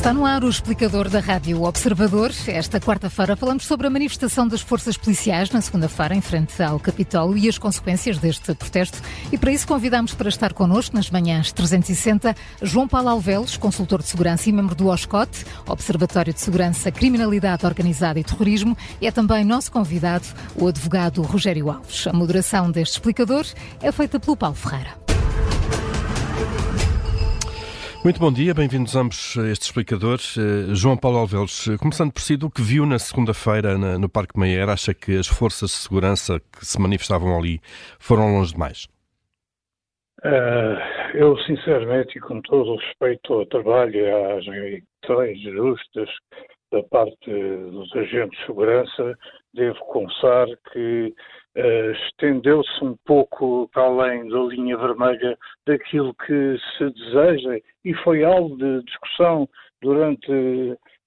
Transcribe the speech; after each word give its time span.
Está 0.00 0.14
no 0.14 0.24
ar 0.24 0.42
o 0.44 0.48
explicador 0.48 1.10
da 1.10 1.20
Rádio 1.20 1.62
Observador. 1.62 2.32
Esta 2.46 2.80
quarta-feira 2.80 3.36
falamos 3.36 3.66
sobre 3.66 3.86
a 3.86 3.90
manifestação 3.90 4.48
das 4.48 4.62
forças 4.62 4.96
policiais 4.96 5.50
na 5.50 5.60
segunda-feira 5.60 6.14
em 6.14 6.22
frente 6.22 6.62
ao 6.62 6.80
Capitólio 6.80 7.36
e 7.36 7.46
as 7.46 7.58
consequências 7.58 8.16
deste 8.16 8.54
protesto. 8.54 8.98
E 9.30 9.36
para 9.36 9.52
isso 9.52 9.68
convidamos 9.68 10.14
para 10.14 10.30
estar 10.30 10.54
connosco 10.54 10.96
nas 10.96 11.10
manhãs 11.10 11.52
360 11.52 12.34
João 12.62 12.88
Paulo 12.88 13.10
Alvelos, 13.10 13.58
consultor 13.58 14.00
de 14.00 14.08
segurança 14.08 14.48
e 14.48 14.52
membro 14.52 14.74
do 14.74 14.88
OSCOT, 14.88 15.44
Observatório 15.66 16.32
de 16.32 16.40
Segurança, 16.40 16.90
Criminalidade 16.90 17.66
Organizada 17.66 18.18
e 18.18 18.24
Terrorismo. 18.24 18.74
E 19.02 19.06
é 19.06 19.12
também 19.12 19.44
nosso 19.44 19.70
convidado, 19.70 20.24
o 20.56 20.66
advogado 20.66 21.20
Rogério 21.20 21.70
Alves. 21.70 22.06
A 22.06 22.12
moderação 22.14 22.70
deste 22.70 22.94
explicador 22.94 23.44
é 23.82 23.92
feita 23.92 24.18
pelo 24.18 24.34
Paulo 24.34 24.56
Ferreira. 24.56 24.99
Muito 28.02 28.18
bom 28.18 28.32
dia, 28.32 28.54
bem-vindos 28.54 28.96
ambos 28.96 29.36
a 29.36 29.46
este 29.50 29.64
explicador. 29.64 30.16
Uh, 30.16 30.74
João 30.74 30.96
Paulo 30.96 31.18
Alvelos, 31.18 31.68
eh, 31.68 31.76
começando 31.76 32.10
por 32.10 32.22
si, 32.22 32.34
do 32.34 32.50
que 32.50 32.62
viu 32.62 32.86
na 32.86 32.98
segunda-feira 32.98 33.76
no 33.76 34.08
Parque 34.08 34.40
Meyer, 34.40 34.70
acha 34.70 34.94
que 34.94 35.18
as 35.18 35.26
forças 35.26 35.68
de 35.68 35.76
segurança 35.76 36.40
que 36.40 36.64
se 36.64 36.80
manifestavam 36.80 37.38
ali 37.38 37.60
foram 37.98 38.38
longe 38.38 38.54
demais? 38.54 38.88
Uh, 40.24 40.80
eu, 41.12 41.36
sinceramente, 41.40 42.16
e 42.16 42.20
com 42.22 42.40
todo 42.40 42.70
o 42.72 42.76
respeito 42.76 43.34
ao 43.34 43.44
trabalho 43.44 43.94
e 43.94 44.10
às 44.10 44.46
reivindicações 44.46 45.38
justas 45.42 46.08
da 46.72 46.82
parte 46.84 47.30
dos 47.30 47.94
agentes 47.96 48.38
de 48.38 48.46
segurança, 48.46 49.18
devo 49.52 49.78
confessar 49.92 50.46
que 50.72 51.14
uh, 51.56 51.90
estendeu-se 51.92 52.84
um 52.84 52.96
pouco 53.04 53.68
para 53.72 53.84
além 53.84 54.28
da 54.28 54.38
linha 54.40 54.76
vermelha 54.76 55.38
daquilo 55.66 56.14
que 56.14 56.56
se 56.76 56.90
deseja 56.90 57.58
e 57.84 57.94
foi 57.94 58.24
alvo 58.24 58.56
de 58.56 58.82
discussão 58.84 59.48
durante, 59.82 60.30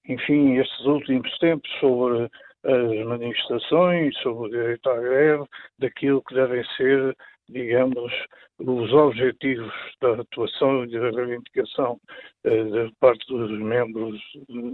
enfim, 0.08 0.58
estes 0.58 0.84
últimos 0.86 1.38
tempos 1.38 1.70
sobre 1.80 2.28
as 2.64 3.06
manifestações, 3.06 4.16
sobre 4.18 4.48
o 4.48 4.50
direito 4.50 4.88
à 4.88 4.96
greve, 4.96 5.44
daquilo 5.78 6.22
que 6.22 6.34
devem 6.34 6.64
ser 6.76 7.16
digamos, 7.48 8.12
os 8.58 8.92
objetivos 8.92 9.72
da 10.00 10.12
atuação 10.14 10.84
e 10.84 10.90
da 10.90 11.10
reivindicação 11.10 11.98
eh, 12.44 12.64
da 12.64 12.90
parte 13.00 13.26
dos 13.26 13.50
membros 13.58 14.20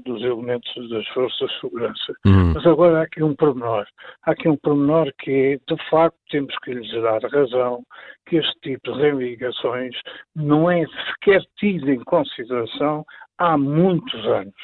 dos 0.04 0.22
elementos 0.22 0.90
das 0.90 1.06
forças 1.08 1.50
de 1.50 1.60
segurança. 1.60 2.12
Uhum. 2.26 2.52
Mas 2.54 2.66
agora 2.66 3.00
há 3.00 3.02
aqui 3.02 3.22
um 3.22 3.34
pormenor. 3.34 3.86
Há 4.24 4.32
aqui 4.32 4.48
um 4.48 4.56
pormenor 4.56 5.12
que 5.18 5.30
é, 5.30 5.74
de 5.74 5.90
facto, 5.90 6.16
temos 6.30 6.54
que 6.58 6.74
lhes 6.74 6.90
dar 7.02 7.22
razão 7.22 7.82
que 8.26 8.36
este 8.36 8.60
tipo 8.60 8.92
de 8.92 9.00
reivindicações 9.00 9.96
não 10.36 10.70
é 10.70 10.84
sequer 11.08 11.42
tido 11.58 11.90
em 11.90 12.00
consideração 12.04 13.04
há 13.38 13.56
muitos 13.56 14.26
anos. 14.26 14.54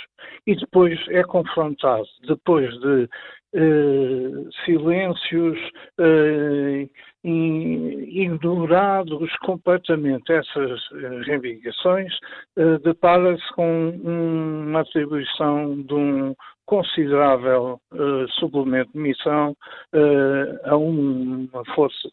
E 0.46 0.54
depois 0.54 0.98
é 1.08 1.22
confrontado, 1.24 2.06
depois 2.26 2.70
de 2.80 3.08
eh, 3.54 4.30
silêncios 4.64 5.58
eh, 5.98 6.88
ignorados 7.24 9.34
completamente 9.38 10.32
essas 10.32 10.80
eh, 10.92 11.22
reivindicações, 11.24 12.12
eh, 12.56 12.78
depara-se 12.78 13.52
com 13.54 13.90
uma 14.04 14.80
atribuição 14.80 15.82
de 15.82 15.94
um 15.94 16.34
considerável 16.66 17.80
uh, 17.92 18.28
suplemento 18.40 18.90
de 18.92 18.98
missão 18.98 19.56
uh, 19.94 20.68
a 20.68 20.76
uma 20.76 21.64
força, 21.74 22.08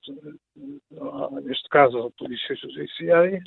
uh, 0.92 1.42
neste 1.42 1.68
caso 1.70 1.98
a 1.98 2.12
Polícia 2.12 2.56
Judiciária, 2.56 3.42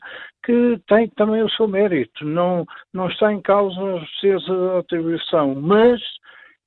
que 0.44 0.80
tem 0.88 1.08
também 1.10 1.42
o 1.42 1.50
seu 1.50 1.68
mérito. 1.68 2.24
Não, 2.24 2.66
não 2.92 3.08
está 3.08 3.32
em 3.32 3.40
causa 3.40 3.80
a 3.80 4.78
atribuição, 4.80 5.54
mas 5.54 6.00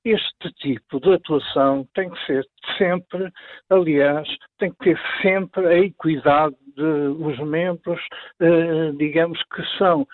este 0.05 0.51
tipo 0.59 0.99
de 0.99 1.13
atuação 1.13 1.87
tem 1.93 2.09
que 2.09 2.25
ser 2.25 2.45
sempre, 2.77 3.31
aliás, 3.69 4.27
tem 4.57 4.71
que 4.71 4.77
ter 4.77 4.99
sempre 5.21 5.67
a 5.67 5.77
equidade 5.77 6.55
dos 6.75 7.37
membros, 7.39 7.99
eh, 8.39 8.91
digamos 8.97 9.37
que 9.53 9.61
são 9.77 10.07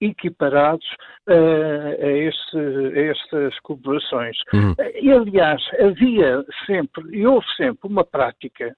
equiparados 0.00 0.86
eh, 1.28 1.98
a, 2.02 2.08
este, 2.08 2.58
a, 2.58 3.00
estas 3.10 3.58
corporações. 3.60 4.36
Uhum. 4.52 4.74
E, 5.00 5.12
aliás, 5.12 5.62
havia 5.78 6.44
sempre, 6.66 7.16
e 7.16 7.26
houve 7.26 7.46
sempre, 7.56 7.88
uma 7.88 8.04
prática 8.04 8.74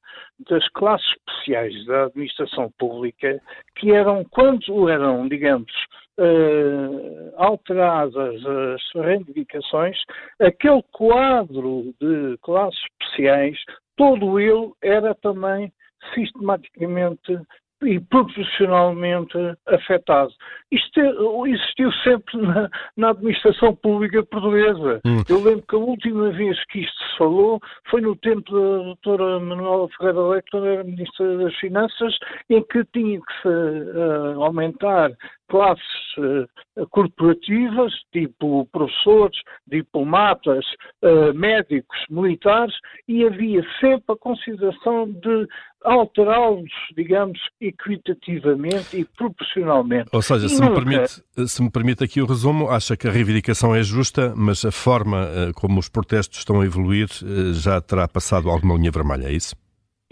das 0.51 0.67
classes 0.71 1.07
especiais 1.17 1.87
da 1.87 2.05
administração 2.05 2.71
pública 2.79 3.41
que 3.77 3.93
eram, 3.93 4.25
quando 4.25 4.89
eram, 4.89 5.27
digamos, 5.29 5.73
uh, 6.19 7.33
alteradas 7.37 8.45
as 8.47 9.05
reivindicações, 9.05 9.97
aquele 10.41 10.83
quadro 10.93 11.95
de 12.01 12.37
classes 12.43 12.81
especiais, 13.01 13.59
todo 13.97 14.39
ele 14.39 14.73
era 14.83 15.15
também 15.17 15.73
sistematicamente 16.15 17.39
e 17.85 17.99
proporcionalmente 18.01 19.37
afetado. 19.67 20.33
Isto 20.71 21.01
é, 21.01 21.51
existiu 21.51 21.93
sempre 22.05 22.41
na, 22.41 22.71
na, 22.97 23.11
administração 23.11 23.75
pública 23.75 24.23
portuguesa. 24.25 25.01
Hum. 25.05 25.23
Eu 25.29 25.43
lembro 25.43 25.65
que 25.67 25.75
a 25.75 25.79
última 25.79 26.31
vez 26.31 26.65
que 26.67 26.81
isto 26.81 26.97
se 26.97 27.12
falou 27.23 27.61
foi 27.89 28.01
no 28.01 28.17
tempo 28.17 28.51
da 28.51 28.85
doutora 28.85 29.39
Manuela 29.39 29.89
Ferreira 29.97 30.29
Leite, 30.29 30.51
quando 30.51 30.67
era 30.67 30.85
Ministra 30.85 31.39
das 31.39 31.55
Finanças, 31.57 32.17
em 32.51 32.63
que 32.65 32.85
tinha 32.93 33.21
que 33.21 33.43
se 33.43 33.49
uh, 33.49 34.43
aumentar 34.43 35.13
classes 35.49 35.85
uh, 36.19 36.87
corporativas, 36.89 37.93
tipo 38.13 38.67
professores, 38.73 39.39
diplomatas, 39.67 40.65
uh, 41.03 41.35
médicos, 41.35 41.99
militares, 42.11 42.75
e 43.07 43.25
havia 43.25 43.63
sempre 43.81 44.15
a 44.15 44.17
consideração 44.17 45.11
de 45.11 45.47
alterá-los, 45.85 46.71
digamos, 46.97 47.39
equitativamente 47.61 48.97
e 48.97 49.05
proporcionalmente. 49.05 50.09
Ou 50.13 50.23
seja, 50.23 50.49
se, 50.49 50.61
nunca... 50.61 50.81
me 50.81 50.85
permite, 50.87 51.49
se 51.49 51.63
me 51.63 51.71
permite 51.71 52.05
aqui 52.05 52.23
o 52.23 52.27
resumo, 52.27 52.71
acha 52.71 52.97
que 52.97 53.09
a 53.09 53.11
reivindicação 53.11 53.75
é 53.75 53.83
justa, 53.83 54.33
mas 54.37 54.65
a 54.65 54.71
forma 54.71 55.29
como 55.57 55.81
os 55.81 55.89
protestos 55.89 56.39
estão 56.39 56.61
a 56.61 56.65
evoluir 56.65 57.09
já 57.55 57.81
terá 57.81 58.09
passado 58.09 58.51
alguma 58.51 58.75
linha 58.75 58.91
vermelha, 58.91 59.27
é 59.27 59.33
isso? 59.33 59.55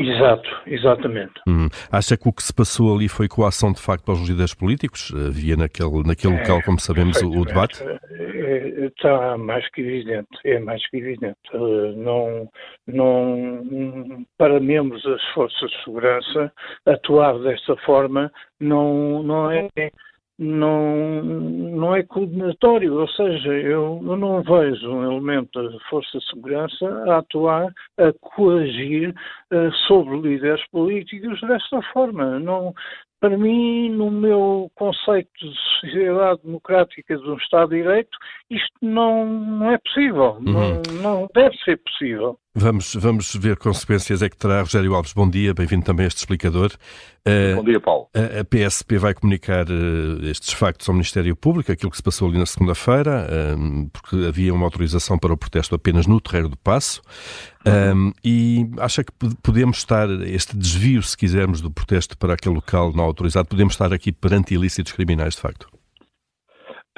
Exato, 0.01 0.49
exatamente. 0.67 1.35
Hum. 1.47 1.69
Acha 1.93 2.17
que 2.17 2.27
o 2.27 2.33
que 2.33 2.43
se 2.43 2.55
passou 2.55 2.95
ali 2.95 3.07
foi 3.07 3.29
coação 3.29 3.71
de 3.71 3.83
facto 3.83 4.09
aos 4.09 4.27
líderes 4.27 4.55
políticos? 4.55 5.13
Havia 5.15 5.57
naquele, 5.57 6.03
naquele 6.07 6.37
é, 6.37 6.39
local, 6.39 6.63
como 6.65 6.81
sabemos, 6.81 7.21
o, 7.21 7.45
debate? 7.45 7.85
É, 8.11 8.87
está 8.87 9.37
mais 9.37 9.69
que 9.71 9.83
evidente, 9.83 10.29
é 10.47 10.59
mais 10.59 10.89
que 10.89 10.97
evidente. 10.97 11.37
Não, 11.53 12.49
não, 12.87 14.25
para 14.39 14.59
membros 14.59 15.03
das 15.03 15.23
forças 15.35 15.71
de 15.71 15.85
segurança, 15.85 16.51
atuar 16.87 17.39
desta 17.41 17.77
forma 17.85 18.33
não, 18.59 19.23
não 19.23 19.51
é 19.51 19.69
não, 20.41 21.23
não 21.23 21.95
é 21.95 22.03
coordenatório, 22.03 22.99
ou 22.99 23.07
seja, 23.09 23.53
eu, 23.53 24.01
eu, 24.03 24.17
não 24.17 24.43
vejo 24.43 24.91
um 24.91 25.05
elemento 25.05 25.63
da 25.63 25.79
Força 25.91 26.19
de 26.19 26.25
Segurança 26.31 26.87
a 27.09 27.19
atuar, 27.19 27.71
a 27.99 28.13
coagir 28.21 29.11
uh, 29.11 29.71
sobre 29.87 30.19
líderes 30.19 30.67
políticos 30.71 31.39
desta 31.43 31.83
forma. 31.93 32.41
Não, 32.41 32.73
para 33.21 33.37
mim, 33.37 33.91
no 33.91 34.11
meu 34.11 34.71
conceito 34.77 35.31
de 35.39 35.55
sociedade 35.81 36.41
democrática 36.43 37.19
de 37.19 37.31
um 37.31 37.37
Estado 37.37 37.69
de 37.69 37.83
Direito, 37.83 38.17
isto 38.49 38.73
não, 38.81 39.27
não 39.27 39.73
é 39.73 39.77
possível, 39.77 40.39
uhum. 40.39 40.43
não, 40.43 41.03
não 41.03 41.29
deve 41.35 41.55
ser 41.59 41.77
possível. 41.77 42.39
Vamos, 42.53 42.97
vamos 42.97 43.33
ver 43.37 43.57
consequências 43.57 44.23
é 44.23 44.29
que 44.29 44.37
terá. 44.37 44.61
Rogério 44.61 44.93
Alves, 44.93 45.13
bom 45.13 45.31
dia, 45.31 45.55
bem-vindo 45.55 45.85
também 45.85 46.03
a 46.03 46.09
este 46.09 46.19
explicador. 46.19 46.73
Uh, 47.25 47.55
bom 47.55 47.63
dia, 47.63 47.79
Paulo. 47.79 48.09
A, 48.13 48.41
a 48.41 48.45
PSP 48.45 48.99
vai 48.99 49.15
comunicar 49.15 49.71
uh, 49.71 50.25
estes 50.25 50.53
factos 50.53 50.89
ao 50.89 50.93
Ministério 50.93 51.37
Público, 51.37 51.71
aquilo 51.71 51.93
que 51.93 51.97
se 51.97 52.03
passou 52.03 52.29
ali 52.29 52.39
na 52.39 52.47
segunda-feira, 52.47 53.29
uh, 53.31 53.91
porque 53.93 54.27
havia 54.27 54.53
uma 54.53 54.67
autorização 54.67 55.17
para 55.17 55.33
o 55.33 55.37
protesto 55.37 55.77
apenas 55.77 56.09
no 56.09 56.21
Terreiro 56.21 56.49
do 56.49 56.57
Passo. 56.57 57.01
Um, 57.65 58.13
e 58.25 58.69
acha 58.79 59.05
que 59.05 59.13
podemos 59.41 59.79
estar, 59.79 60.11
este 60.27 60.57
desvio, 60.57 61.05
se 61.05 61.17
quisermos, 61.17 61.61
do 61.61 61.71
protesto 61.71 62.19
para 62.19 62.35
aquele 62.35 62.57
local 62.57 62.93
não 62.93 63.05
autorizado, 63.05 63.47
podemos 63.47 63.75
estar 63.75 63.93
aqui 63.93 64.11
perante 64.11 64.55
ilícitos 64.55 64.91
criminais, 64.91 65.37
de 65.37 65.41
facto? 65.41 65.69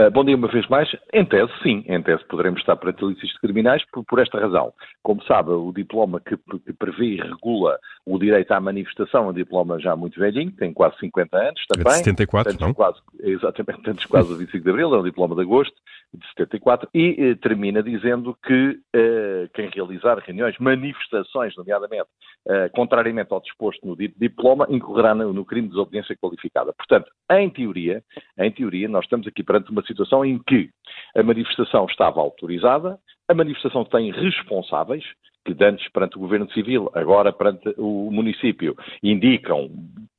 Uh, 0.02 0.10
bom 0.10 0.25
dia 0.25 0.34
uma 0.34 0.49
vez 0.49 0.66
mais. 0.69 0.88
Em 1.12 1.25
tese, 1.25 1.52
sim. 1.62 1.84
Em 1.87 2.02
tese 2.02 2.25
poderemos 2.25 2.60
estar 2.60 2.75
perante 2.76 3.04
ilícitos 3.04 3.37
criminais 3.38 3.84
por, 3.93 4.04
por, 4.04 4.19
esta 4.19 4.40
razão. 4.40 4.72
Como 5.02 5.22
sabe, 5.25 5.50
o 5.50 5.72
diploma 5.72 6.20
que, 6.20 6.37
que, 6.37 6.72
prevê 6.72 7.04
e 7.04 7.16
regula 7.20 7.78
o 8.04 8.19
direito 8.19 8.50
à 8.50 8.60
manifestação 8.60 9.26
é 9.26 9.28
um 9.28 9.32
diploma 9.32 9.78
já 9.78 9.94
muito 9.94 10.19
velhinho, 10.19 10.50
tem 10.52 10.72
quase 10.72 10.99
50 10.99 11.37
anos 11.37 11.66
também. 11.69 11.93
É 11.93 11.96
de 11.99 12.04
74, 12.04 12.56
não? 12.60 12.75
Quase, 12.75 12.99
exatamente, 13.20 13.82
antes 13.88 14.06
quase 14.06 14.28
do 14.28 14.37
25 14.37 14.64
de 14.64 14.70
Abril, 14.70 14.94
é 14.94 14.99
um 14.99 15.04
diploma 15.04 15.37
de 15.37 15.43
agosto, 15.43 15.75
de 16.12 16.26
74, 16.31 16.88
e 16.93 17.16
eh, 17.19 17.34
termina 17.37 17.82
dizendo 17.82 18.37
que 18.44 18.81
eh, 18.93 19.49
quem 19.54 19.70
realizar 19.70 20.19
reuniões, 20.19 20.58
manifestações, 20.58 21.56
nomeadamente, 21.56 22.08
eh, 22.49 22.69
contrariamente 22.70 23.32
ao 23.32 23.40
disposto 23.40 23.87
no 23.87 23.96
diploma, 23.96 24.66
incorrerá 24.69 25.14
no, 25.14 25.32
no, 25.32 25.44
crime 25.44 25.69
de 25.69 25.75
desobediência 25.75 26.16
qualificada. 26.16 26.72
Portanto, 26.72 27.10
em 27.31 27.49
teoria, 27.49 28.02
em 28.37 28.50
teoria, 28.50 28.88
nós 28.88 29.04
estamos 29.04 29.26
aqui 29.26 29.43
perante 29.43 29.70
uma 29.70 29.82
situação 29.92 30.24
em 30.24 30.38
que 30.38 30.70
a 31.16 31.22
manifestação 31.22 31.86
estava 31.86 32.20
autorizada, 32.20 32.98
a 33.28 33.34
manifestação 33.34 33.84
tem 33.84 34.10
responsáveis, 34.10 35.04
que 35.44 35.56
antes 35.64 35.88
perante 35.90 36.16
o 36.16 36.20
Governo 36.20 36.50
Civil, 36.52 36.90
agora 36.94 37.32
perante 37.32 37.74
o 37.76 38.10
município, 38.10 38.76
indicam 39.02 39.70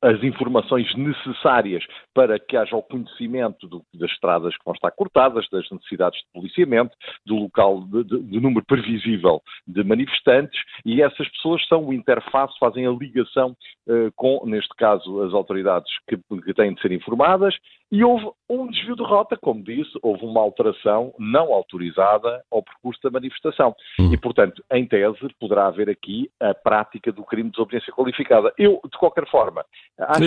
as 0.01 0.21
informações 0.21 0.93
necessárias 0.95 1.83
para 2.13 2.37
que 2.37 2.57
haja 2.57 2.75
o 2.75 2.83
conhecimento 2.83 3.67
do, 3.67 3.81
das 3.93 4.11
estradas 4.11 4.55
que 4.57 4.65
vão 4.65 4.73
estar 4.73 4.91
cortadas, 4.91 5.47
das 5.49 5.69
necessidades 5.71 6.19
de 6.19 6.27
policiamento, 6.33 6.93
do 7.25 7.35
local, 7.35 7.81
de, 7.85 8.03
de, 8.03 8.39
número 8.41 8.65
previsível 8.65 9.41
de 9.65 9.81
manifestantes, 9.83 10.59
e 10.85 11.01
essas 11.01 11.29
pessoas 11.29 11.65
são 11.67 11.85
o 11.85 11.93
interface, 11.93 12.53
fazem 12.59 12.85
a 12.85 12.91
ligação 12.91 13.55
uh, 13.87 14.11
com, 14.15 14.45
neste 14.45 14.75
caso, 14.75 15.21
as 15.21 15.33
autoridades 15.33 15.89
que, 16.09 16.17
que 16.17 16.53
têm 16.53 16.73
de 16.73 16.81
ser 16.81 16.91
informadas, 16.91 17.55
e 17.93 18.03
houve 18.03 18.27
um 18.49 18.67
desvio 18.67 18.95
de 18.95 19.03
rota, 19.03 19.37
como 19.39 19.63
disse, 19.63 19.91
houve 20.01 20.25
uma 20.25 20.41
alteração 20.41 21.13
não 21.19 21.53
autorizada 21.53 22.43
ao 22.51 22.63
percurso 22.63 22.99
da 23.03 23.11
manifestação. 23.11 23.75
Uhum. 23.99 24.11
E, 24.11 24.17
portanto, 24.17 24.63
em 24.71 24.83
tese, 24.87 25.19
poderá 25.39 25.67
haver 25.67 25.91
aqui 25.91 26.27
a 26.39 26.55
prática 26.55 27.11
do 27.11 27.23
crime 27.23 27.49
de 27.49 27.51
desobediência 27.51 27.93
qualificada. 27.93 28.51
Eu, 28.57 28.79
de 28.83 28.97
qualquer 28.97 29.29
forma, 29.29 29.63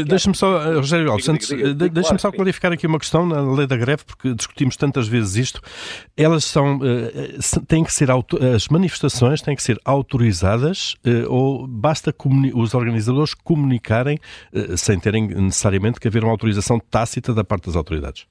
Deixa-me 0.07 0.37
só, 0.37 0.63
eh, 0.63 0.77
Rogério 0.77 1.11
Alves, 1.11 1.29
eh, 1.29 1.75
deixa-me 1.91 2.21
só 2.21 2.31
clarificar 2.31 2.73
aqui 2.73 2.87
uma 2.87 3.01
questão 3.01 3.27
na 3.27 3.43
lei 3.53 3.67
da 3.67 3.77
greve, 3.77 4.05
porque 4.05 4.33
discutimos 4.33 4.77
tantas 4.77 5.09
vezes 5.09 5.35
isto. 5.35 5.61
Elas 6.17 6.45
são, 6.45 6.79
eh, 6.85 7.37
têm 7.67 7.83
que 7.83 7.93
ser, 7.93 8.09
as 8.55 8.69
manifestações 8.69 9.43
têm 9.43 9.57
que 9.57 9.63
ser 9.63 9.77
autorizadas 9.85 10.95
ou 11.29 11.67
basta 11.67 12.15
os 12.55 12.75
organizadores 12.75 13.35
comunicarem 13.35 14.19
sem 14.77 14.99
terem 15.01 15.27
necessariamente 15.27 15.99
que 15.99 16.07
haver 16.07 16.23
uma 16.23 16.33
autorização 16.33 16.79
tácita 16.79 17.35
da 17.35 17.43
parte 17.43 17.56
das 17.63 17.77
autoridades? 17.77 18.27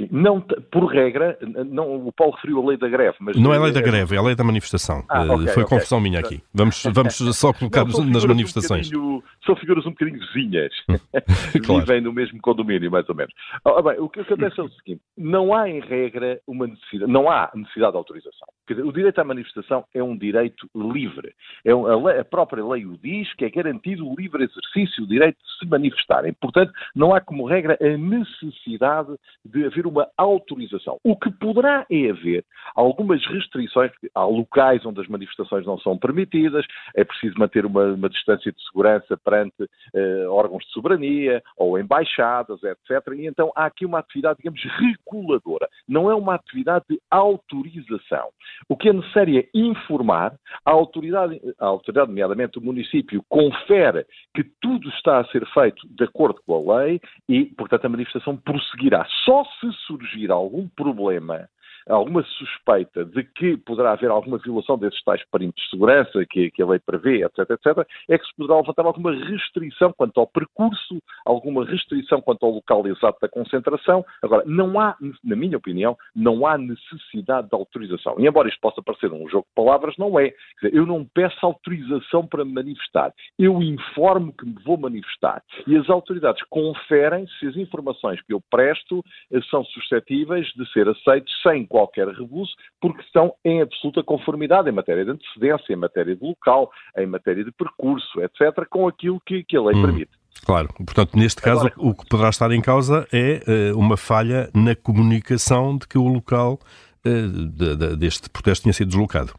Sim. 0.00 0.08
Não, 0.10 0.40
por 0.40 0.86
regra, 0.86 1.38
não, 1.66 2.06
o 2.06 2.12
Paulo 2.12 2.34
referiu 2.34 2.62
a 2.62 2.68
lei 2.68 2.78
da 2.78 2.88
greve. 2.88 3.16
Mas 3.20 3.36
não 3.36 3.52
é 3.52 3.58
a 3.58 3.62
lei 3.62 3.72
da 3.72 3.82
greve, 3.82 4.16
é 4.16 4.18
a 4.18 4.22
lei 4.22 4.34
da 4.34 4.42
manifestação. 4.42 5.04
Ah, 5.08 5.24
okay, 5.24 5.48
Foi 5.48 5.62
okay. 5.64 5.76
confusão 5.76 6.00
minha 6.00 6.20
aqui. 6.20 6.42
Vamos, 6.54 6.82
vamos 6.92 7.14
só 7.36 7.52
colocar 7.52 7.84
não, 7.84 8.04
nas 8.06 8.24
manifestações. 8.24 8.90
Um 8.92 9.20
são 9.44 9.56
figuras 9.56 9.84
um 9.86 9.90
bocadinho 9.90 10.20
vizinhas. 10.20 10.72
claro. 11.64 11.80
Vivem 11.80 12.00
no 12.00 12.12
mesmo 12.12 12.40
condomínio, 12.40 12.90
mais 12.90 13.08
ou 13.08 13.14
menos. 13.14 13.32
Ah, 13.64 13.82
bem, 13.82 13.98
o 13.98 14.08
que 14.08 14.20
acontece 14.20 14.60
é 14.60 14.62
o 14.62 14.68
seguinte: 14.68 15.02
não 15.16 15.54
há, 15.54 15.68
em 15.68 15.80
regra, 15.80 16.40
uma 16.46 16.66
necessidade, 16.66 17.10
não 17.10 17.30
há 17.30 17.50
necessidade 17.54 17.92
de 17.92 17.98
autorização. 17.98 18.48
Dizer, 18.68 18.84
o 18.84 18.92
direito 18.92 19.18
à 19.20 19.24
manifestação 19.24 19.84
é 19.94 20.02
um 20.02 20.16
direito 20.16 20.68
livre. 20.74 21.34
É 21.64 21.72
a, 21.72 21.96
lei, 21.96 22.18
a, 22.20 22.24
própria 22.24 22.64
lei 22.64 22.86
o 22.86 22.96
diz 22.98 23.32
que 23.34 23.44
é 23.44 23.50
garantido 23.50 24.06
o 24.06 24.14
livre 24.14 24.44
exercício, 24.44 25.04
o 25.04 25.06
direito 25.06 25.36
de 25.36 25.58
se 25.58 25.66
manifestarem. 25.66 26.32
Portanto, 26.34 26.72
não 26.94 27.14
há 27.14 27.20
como 27.20 27.46
regra 27.46 27.78
a 27.80 27.96
necessidade 27.96 29.14
de 29.44 29.66
haver 29.66 29.86
uma 29.90 30.08
autorização. 30.16 30.98
O 31.04 31.16
que 31.16 31.30
poderá 31.30 31.86
é 31.90 32.10
haver 32.10 32.44
algumas 32.74 33.24
restrições, 33.26 33.90
há 34.14 34.24
locais 34.24 34.84
onde 34.86 35.00
as 35.00 35.08
manifestações 35.08 35.66
não 35.66 35.78
são 35.78 35.98
permitidas, 35.98 36.64
é 36.94 37.04
preciso 37.04 37.38
manter 37.38 37.66
uma, 37.66 37.84
uma 37.92 38.08
distância 38.08 38.52
de 38.52 38.62
segurança 38.64 39.16
perante 39.16 39.68
eh, 39.94 40.26
órgãos 40.28 40.64
de 40.64 40.72
soberania 40.72 41.42
ou 41.56 41.78
embaixadas, 41.78 42.62
etc. 42.62 43.14
E 43.16 43.26
então 43.26 43.52
há 43.54 43.66
aqui 43.66 43.84
uma 43.84 43.98
atividade, 43.98 44.38
digamos, 44.38 44.62
reguladora. 44.62 45.68
Não 45.88 46.10
é 46.10 46.14
uma 46.14 46.34
atividade 46.34 46.84
de 46.88 47.00
autorização. 47.10 48.28
O 48.68 48.76
que 48.76 48.88
é 48.88 48.92
necessário 48.92 49.38
é 49.38 49.48
informar, 49.54 50.34
a 50.64 50.70
autoridade, 50.70 51.40
a 51.58 51.66
autoridade, 51.66 52.08
nomeadamente 52.08 52.58
o 52.58 52.62
município, 52.62 53.24
confere 53.28 54.06
que 54.34 54.44
tudo 54.60 54.88
está 54.90 55.20
a 55.20 55.24
ser 55.26 55.44
feito 55.46 55.86
de 55.88 56.04
acordo 56.04 56.40
com 56.46 56.54
a 56.54 56.78
lei 56.78 57.00
e, 57.28 57.46
portanto, 57.46 57.84
a 57.84 57.88
manifestação 57.88 58.36
prosseguirá. 58.36 59.06
Só 59.24 59.44
se 59.44 59.66
surgir 59.86 60.30
algum 60.30 60.68
problema 60.68 61.48
alguma 61.90 62.22
suspeita 62.22 63.04
de 63.04 63.24
que 63.24 63.56
poderá 63.56 63.92
haver 63.92 64.10
alguma 64.10 64.38
violação 64.38 64.78
desses 64.78 65.02
tais 65.02 65.22
perímetros 65.30 65.64
de 65.64 65.70
segurança 65.70 66.24
que, 66.26 66.50
que, 66.50 66.62
a 66.62 66.66
lei 66.66 66.78
prevê, 66.78 67.24
etc., 67.24 67.50
etc., 67.50 67.86
é 68.08 68.18
que 68.18 68.24
se 68.24 68.34
poderá 68.36 68.58
levantar 68.58 68.86
alguma 68.86 69.12
restrição 69.12 69.92
quanto 69.92 70.18
ao 70.20 70.26
percurso, 70.26 71.02
alguma 71.24 71.64
restrição 71.64 72.20
quanto 72.20 72.46
ao 72.46 72.52
local 72.52 72.86
exato 72.86 73.18
da 73.20 73.28
concentração. 73.28 74.04
Agora, 74.22 74.44
não 74.46 74.80
há, 74.80 74.96
na 75.22 75.36
minha 75.36 75.56
opinião, 75.56 75.96
não 76.14 76.46
há 76.46 76.56
necessidade 76.56 77.48
de 77.48 77.54
autorização. 77.54 78.16
E 78.18 78.26
embora 78.26 78.48
isto 78.48 78.60
possa 78.60 78.82
parecer 78.82 79.12
um 79.12 79.28
jogo 79.28 79.46
de 79.48 79.54
palavras, 79.54 79.94
não 79.98 80.18
é. 80.18 80.32
Dizer, 80.62 80.74
eu 80.74 80.86
não 80.86 81.04
peço 81.04 81.44
autorização 81.44 82.26
para 82.26 82.44
me 82.44 82.52
manifestar. 82.52 83.12
Eu 83.38 83.62
informo 83.62 84.32
que 84.32 84.46
me 84.46 84.56
vou 84.64 84.76
manifestar. 84.76 85.42
E 85.66 85.76
as 85.76 85.88
autoridades 85.90 86.42
conferem 86.48 87.26
se 87.38 87.46
as 87.46 87.56
informações 87.56 88.20
que 88.22 88.32
eu 88.32 88.40
presto 88.50 89.04
eh, 89.32 89.40
são 89.50 89.64
suscetíveis 89.64 90.46
de 90.54 90.70
ser 90.72 90.88
aceites 90.88 91.34
sem 91.42 91.66
qualquer 91.66 91.79
rebuço, 92.16 92.54
porque 92.80 93.02
estão 93.02 93.32
em 93.44 93.62
absoluta 93.62 94.02
conformidade 94.02 94.68
em 94.68 94.72
matéria 94.72 95.04
de 95.04 95.10
antecedência, 95.12 95.72
em 95.72 95.76
matéria 95.76 96.16
de 96.16 96.24
local, 96.24 96.70
em 96.96 97.06
matéria 97.06 97.44
de 97.44 97.52
percurso, 97.52 98.20
etc., 98.20 98.66
com 98.68 98.88
aquilo 98.88 99.20
que, 99.24 99.44
que 99.44 99.56
a 99.56 99.62
lei 99.62 99.76
hum. 99.76 99.82
permite. 99.82 100.10
Claro, 100.44 100.68
portanto, 100.74 101.16
neste 101.16 101.42
caso, 101.42 101.66
Agora, 101.66 101.74
o 101.76 101.94
que 101.94 102.06
poderá 102.08 102.30
estar 102.30 102.50
em 102.50 102.60
causa 102.62 103.06
é 103.12 103.72
uh, 103.72 103.78
uma 103.78 103.96
falha 103.96 104.48
na 104.54 104.74
comunicação 104.74 105.76
de 105.76 105.86
que 105.86 105.98
o 105.98 106.08
local 106.08 106.58
uh, 107.04 107.28
de, 107.28 107.76
de, 107.76 107.96
deste 107.96 108.30
protesto 108.30 108.62
tinha 108.62 108.72
sido 108.72 108.88
deslocado. 108.88 109.34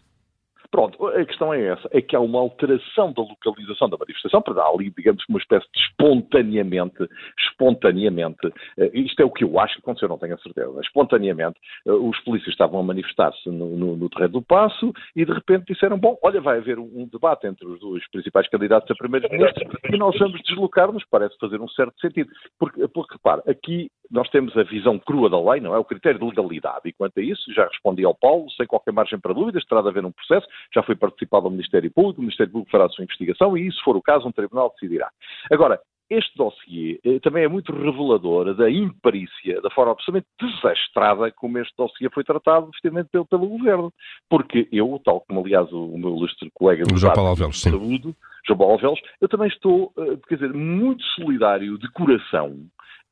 Pronto, 0.72 1.06
a 1.06 1.26
questão 1.26 1.54
é 1.54 1.66
essa, 1.66 1.90
é 1.92 2.02
que 2.02 2.16
há 2.16 2.20
uma 2.22 2.40
alteração 2.40 3.12
da 3.12 3.22
localização 3.22 3.90
da 3.90 3.98
manifestação, 3.98 4.42
para 4.42 4.54
dar 4.54 4.68
ali, 4.68 4.90
digamos, 4.90 5.22
uma 5.28 5.38
espécie 5.38 5.68
de 5.74 5.82
espontaneamente, 5.82 7.10
espontaneamente, 7.38 8.48
uh, 8.48 8.92
isto 8.94 9.22
é 9.22 9.26
o 9.26 9.30
que 9.30 9.44
eu 9.44 9.60
acho 9.60 9.76
que 9.76 9.82
aconteceu, 9.82 10.08
não 10.08 10.18
tenho 10.18 10.36
a 10.36 10.38
certeza, 10.38 10.80
espontaneamente, 10.82 11.60
uh, 11.86 12.10
os 12.10 12.18
polícias 12.22 12.54
estavam 12.54 12.80
a 12.80 12.84
manifestar-se 12.84 13.50
no, 13.50 13.76
no, 13.76 13.98
no, 13.98 14.10
terreno 14.10 14.32
do 14.32 14.42
Passo 14.42 14.94
e 15.14 15.26
de 15.26 15.34
repente 15.34 15.74
disseram, 15.74 15.98
bom, 15.98 16.18
olha, 16.24 16.40
vai 16.40 16.60
haver 16.60 16.80
um, 16.80 17.06
debate 17.12 17.48
entre 17.48 17.68
os 17.68 17.78
dois 17.82 18.10
principais 18.10 18.48
candidatos 18.48 18.90
a 18.90 18.96
primeiro-ministro 18.96 19.68
e 19.92 19.98
nós 19.98 20.18
vamos 20.18 20.42
deslocar-nos, 20.44 21.04
parece 21.12 21.38
fazer 21.38 21.60
um 21.60 21.68
certo 21.68 22.00
sentido. 22.00 22.30
Porque, 22.58 22.88
porque 22.88 23.18
aqui 23.46 23.90
nós 24.12 24.30
temos 24.30 24.56
a 24.58 24.64
visão 24.64 25.00
crua 25.00 25.30
da 25.30 25.40
lei, 25.40 25.62
não 25.62 25.74
é? 25.74 25.80
O 25.80 25.86
critério 25.86 26.20
de 26.20 26.26
legalidade. 26.26 26.82
E 26.86 26.94
quanto 26.94 27.18
a 27.20 27.24
isso, 27.24 27.52
já 27.54 27.66
respondi 27.66 28.04
ao 28.04 28.14
Paulo, 28.14 28.52
sem 28.52 28.68
qualquer 28.68 28.92
margem 28.92 29.18
para 29.18 29.34
dúvidas, 29.34 29.64
terá 29.66 29.82
de 29.82 29.88
haver 29.88 30.06
um 30.06 30.12
processo, 30.12 30.46
já 30.74 30.84
foi 30.84 30.96
participado 30.96 31.46
ao 31.46 31.52
Ministério 31.52 31.92
Público, 31.92 32.20
o 32.20 32.24
Ministério 32.24 32.52
Público 32.52 32.72
fará 32.72 32.86
a 32.86 32.90
sua 32.90 33.04
investigação 33.04 33.58
e, 33.58 33.72
se 33.72 33.82
for 33.82 33.96
o 33.96 34.02
caso, 34.02 34.28
um 34.28 34.32
tribunal 34.32 34.72
decidirá. 34.76 35.10
Agora, 35.52 35.80
este 36.12 36.36
dossiê 36.36 37.00
eh, 37.06 37.20
também 37.22 37.46
é 37.46 37.48
muito 37.48 37.72
revelador 37.72 38.54
da 38.54 38.70
imperícia, 38.70 39.62
da 39.62 39.70
forma 39.70 39.94
absolutamente 39.94 40.28
desastrada 40.42 41.32
como 41.32 41.58
este 41.58 41.74
dossiê 41.78 42.10
foi 42.10 42.26
tratado, 42.26 42.70
efetivamente, 42.70 43.10
pelo, 43.10 43.26
pelo 43.26 43.48
Governo. 43.48 43.94
Porque 44.30 44.68
eu, 44.74 45.02
tal 45.06 45.22
como, 45.22 45.40
aliás, 45.40 45.72
o, 45.72 45.86
o 45.86 45.98
meu 45.98 46.18
ilustre 46.18 46.52
colega 46.54 46.84
do 46.84 46.98
João 46.98 47.14
Paulo 47.14 47.30
Alvelos, 47.30 47.62
Saúde, 47.62 48.14
João 48.46 48.58
Paulo 48.58 48.74
Alvelos, 48.74 49.00
eu 49.22 49.30
também 49.30 49.48
estou, 49.48 49.94
eh, 49.98 50.18
quer 50.28 50.36
dizer, 50.36 50.54
muito 50.54 51.02
solidário 51.16 51.78
de 51.78 51.90
coração 51.92 52.58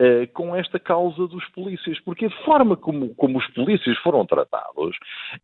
Uh, 0.01 0.31
com 0.31 0.55
esta 0.55 0.79
causa 0.79 1.27
dos 1.27 1.45
polícias, 1.49 1.99
porque 1.99 2.27
a 2.27 2.45
forma 2.45 2.77
como, 2.77 3.13
como 3.15 3.37
os 3.37 3.47
polícias 3.47 3.97
foram 3.97 4.25
tratados 4.25 4.95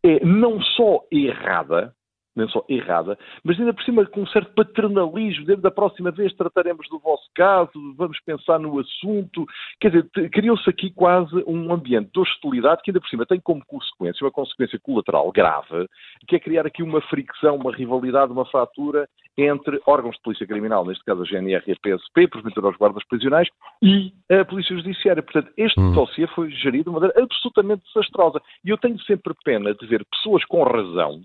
é 0.02 0.24
não 0.24 0.58
só 0.62 1.02
errada, 1.12 1.94
nem 2.36 2.48
só 2.48 2.64
errada, 2.68 3.18
mas 3.42 3.58
ainda 3.58 3.72
por 3.72 3.82
cima 3.82 4.04
com 4.06 4.22
um 4.22 4.26
certo 4.26 4.52
paternalismo, 4.54 5.46
desde 5.46 5.62
da 5.62 5.70
próxima 5.70 6.10
vez 6.10 6.32
trataremos 6.34 6.88
do 6.88 6.98
vosso 6.98 7.28
caso, 7.34 7.72
vamos 7.96 8.20
pensar 8.20 8.58
no 8.58 8.78
assunto. 8.78 9.46
Quer 9.80 9.90
dizer, 9.90 10.30
criou-se 10.30 10.68
aqui 10.68 10.90
quase 10.90 11.42
um 11.46 11.72
ambiente 11.72 12.10
de 12.12 12.20
hostilidade 12.20 12.82
que 12.82 12.90
ainda 12.90 13.00
por 13.00 13.08
cima 13.08 13.26
tem 13.26 13.40
como 13.40 13.64
consequência, 13.66 14.24
uma 14.24 14.30
consequência 14.30 14.78
colateral 14.78 15.30
grave, 15.32 15.88
que 16.28 16.36
é 16.36 16.40
criar 16.40 16.66
aqui 16.66 16.82
uma 16.82 17.00
fricção, 17.00 17.56
uma 17.56 17.74
rivalidade, 17.74 18.32
uma 18.32 18.44
fratura 18.44 19.08
entre 19.38 19.80
órgãos 19.86 20.16
de 20.16 20.22
polícia 20.22 20.46
criminal, 20.46 20.84
neste 20.84 21.04
caso 21.04 21.22
a 21.22 21.24
GNR 21.24 21.62
e 21.66 21.72
a 21.72 21.76
PSP, 21.76 22.28
porventura 22.28 22.68
os 22.68 22.76
guardas 22.76 23.04
prisionais, 23.04 23.48
e 23.82 24.12
a 24.30 24.44
Polícia 24.44 24.74
Judiciária. 24.74 25.22
Portanto, 25.22 25.52
este 25.56 25.78
hum. 25.78 25.92
dossiê 25.92 26.26
foi 26.28 26.50
gerido 26.50 26.84
de 26.84 26.90
uma 26.90 27.00
maneira 27.00 27.22
absolutamente 27.22 27.82
desastrosa. 27.84 28.40
E 28.64 28.70
eu 28.70 28.78
tenho 28.78 28.98
sempre 29.02 29.34
pena 29.44 29.74
de 29.74 29.86
ver 29.86 30.04
pessoas 30.10 30.44
com 30.46 30.62
razão, 30.62 31.22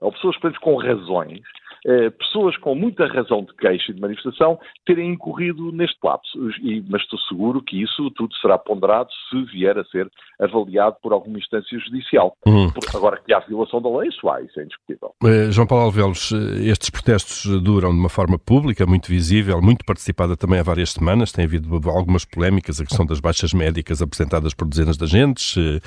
ou 0.00 0.12
pessoas, 0.12 0.38
por 0.38 0.58
com 0.58 0.76
razões, 0.76 1.40
eh, 1.84 2.10
pessoas 2.10 2.56
com 2.58 2.74
muita 2.74 3.06
razão 3.06 3.42
de 3.44 3.54
queixa 3.54 3.90
e 3.90 3.94
de 3.94 4.00
manifestação 4.00 4.58
terem 4.84 5.12
incorrido 5.12 5.72
neste 5.72 5.98
lapso. 6.02 6.50
E, 6.62 6.82
mas 6.88 7.02
estou 7.02 7.18
seguro 7.20 7.62
que 7.62 7.82
isso 7.82 8.10
tudo 8.12 8.34
será 8.36 8.58
ponderado 8.58 9.10
se 9.30 9.42
vier 9.44 9.78
a 9.78 9.84
ser 9.84 10.10
avaliado 10.40 10.96
por 11.02 11.12
alguma 11.12 11.38
instância 11.38 11.78
judicial. 11.78 12.36
Hum. 12.46 12.70
Agora 12.94 13.20
que 13.24 13.32
há 13.32 13.40
violação 13.40 13.80
da 13.80 13.88
lei, 13.98 14.08
isso 14.08 14.28
há, 14.28 14.40
isso 14.42 14.58
é 14.60 14.64
indiscutível. 14.64 15.14
Eh, 15.24 15.50
João 15.50 15.66
Paulo 15.66 15.84
Alvelos, 15.84 16.32
eh, 16.32 16.68
estes 16.68 16.90
protestos 16.90 17.46
duram 17.62 17.90
de 17.90 17.98
uma 17.98 18.08
forma 18.08 18.38
pública, 18.38 18.86
muito 18.86 19.08
visível, 19.08 19.60
muito 19.62 19.84
participada 19.84 20.36
também 20.36 20.60
há 20.60 20.62
várias 20.62 20.92
semanas. 20.92 21.32
Tem 21.32 21.44
havido 21.44 21.80
algumas 21.88 22.24
polémicas, 22.24 22.80
a 22.80 22.84
questão 22.84 23.06
das 23.06 23.20
baixas 23.20 23.52
médicas 23.52 24.02
apresentadas 24.02 24.54
por 24.54 24.68
dezenas 24.68 24.96
de 24.96 25.04
agentes, 25.04 25.56
eh, 25.56 25.80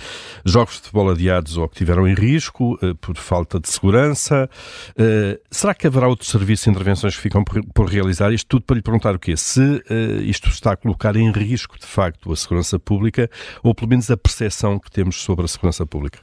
jogos 0.45 0.75
de 0.75 0.81
futebol 0.81 1.09
adiados 1.09 1.57
ou 1.57 1.67
que 1.67 1.75
tiveram 1.75 2.07
em 2.07 2.13
risco 2.13 2.77
por 3.01 3.15
falta 3.15 3.59
de 3.59 3.69
segurança. 3.69 4.49
Será 5.51 5.73
que 5.73 5.78
haverá 5.87 6.07
outros 6.07 6.29
serviços 6.29 6.67
e 6.67 6.69
intervenções 6.69 7.15
que 7.15 7.21
ficam 7.21 7.43
por 7.43 7.87
realizar? 7.87 8.31
Isto 8.31 8.47
tudo 8.47 8.65
para 8.65 8.75
lhe 8.75 8.81
perguntar 8.81 9.15
o 9.15 9.19
quê? 9.19 9.35
Se 9.35 9.81
isto 10.23 10.49
está 10.49 10.73
a 10.73 10.77
colocar 10.77 11.15
em 11.15 11.31
risco, 11.31 11.77
de 11.79 11.85
facto, 11.85 12.31
a 12.31 12.35
segurança 12.35 12.79
pública 12.79 13.29
ou 13.63 13.73
pelo 13.73 13.89
menos 13.89 14.09
a 14.11 14.17
percepção 14.17 14.79
que 14.79 14.91
temos 14.91 15.21
sobre 15.21 15.45
a 15.45 15.47
segurança 15.47 15.85
pública? 15.85 16.19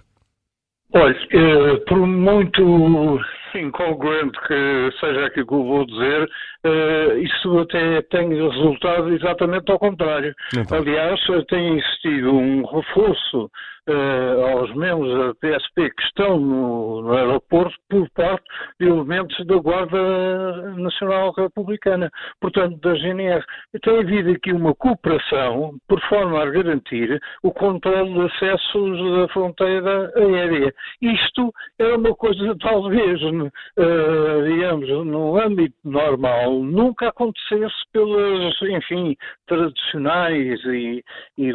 Olha, 0.92 1.16
eh, 1.30 1.76
por 1.88 2.06
muito 2.06 3.20
incongruente 3.54 4.38
que 4.46 4.90
seja 5.00 5.26
aquilo 5.26 5.46
que 5.46 5.54
eu 5.54 5.64
vou 5.64 5.86
dizer, 5.86 6.30
eh, 6.64 7.18
isso 7.18 7.58
até 7.58 8.02
tem 8.02 8.28
resultado 8.28 9.12
exatamente 9.14 9.70
ao 9.70 9.78
contrário. 9.78 10.34
Então. 10.56 10.78
Aliás, 10.78 11.20
tem 11.48 11.78
existido 11.78 12.34
um 12.34 12.64
reforço 12.64 13.50
uh, 13.88 14.58
aos 14.58 14.74
membros 14.74 15.12
da 15.12 15.34
PSP 15.34 15.90
que 15.90 16.02
estão 16.02 16.38
no, 16.38 17.02
no, 17.02 17.12
aeroporto 17.16 17.76
por 17.88 18.08
parte 18.10 18.44
de 18.80 18.88
elementos 18.88 19.46
da 19.46 19.56
Guarda 19.56 20.74
Nacional 20.76 21.32
Republicana, 21.32 22.10
portanto 22.40 22.78
da 22.80 22.94
GNR. 22.94 23.44
Tem 23.82 23.98
havido 23.98 24.30
aqui 24.30 24.52
uma 24.52 24.74
cooperação 24.74 25.74
por 25.88 26.00
forma 26.08 26.42
a 26.42 26.46
garantir 26.46 27.20
o 27.42 27.52
controle 27.52 28.12
de 28.12 28.20
acessos 28.22 29.16
da 29.16 29.28
fronteira 29.28 30.12
aérea. 30.16 30.72
Isto 31.00 31.52
é 31.78 31.94
uma 31.94 32.14
coisa 32.14 32.56
talvez, 32.60 33.20
uh, 33.46 34.44
digamos, 34.44 34.88
no 34.88 35.38
âmbito 35.38 35.76
normal, 35.84 36.62
nunca 36.62 37.08
acontecesse 37.08 37.74
pelas, 37.92 38.60
enfim, 38.62 39.16
tradicionais 39.46 40.64
e, 40.64 41.04
e, 41.38 41.50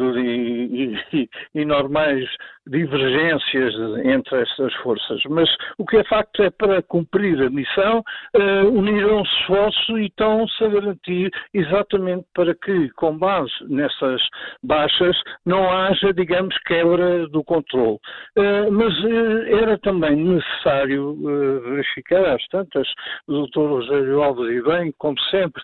e, 1.12 1.28
e 1.54 1.64
normais 1.64 2.28
divergências 2.66 3.74
entre 4.04 4.42
estas 4.42 4.72
forças, 4.76 5.20
mas 5.28 5.48
o 5.78 5.84
que 5.84 5.96
é 5.96 6.04
facto 6.04 6.42
é 6.42 6.50
para 6.50 6.82
cumprir 6.82 7.42
a 7.42 7.50
missão 7.50 8.04
uh, 8.36 8.68
uniram-se 8.68 9.32
esforços 9.40 9.88
e 9.98 10.06
estão-se 10.06 10.64
a 10.64 10.68
garantir 10.68 11.30
exatamente 11.52 12.24
para 12.34 12.54
que, 12.54 12.88
com 12.90 13.18
base 13.18 13.52
nessas 13.68 14.22
baixas, 14.62 15.16
não 15.44 15.70
haja, 15.70 16.12
digamos, 16.12 16.56
quebra 16.66 17.26
do 17.28 17.42
controle. 17.42 17.98
Uh, 18.38 18.70
mas 18.70 18.96
uh, 19.00 19.62
era 19.62 19.78
também 19.78 20.16
necessário 20.16 21.16
verificar, 21.62 22.34
às 22.34 22.46
tantas, 22.48 22.86
o 23.26 23.46
Dr. 23.46 23.60
Rogério 23.60 24.22
Alves 24.22 24.50
e 24.50 24.62
bem, 24.62 24.92
como 24.98 25.18
sempre, 25.30 25.62